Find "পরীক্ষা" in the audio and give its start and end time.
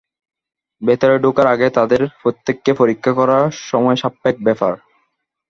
2.73-3.11